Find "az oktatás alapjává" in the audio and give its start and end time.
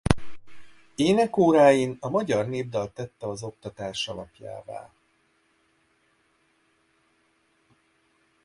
3.27-4.91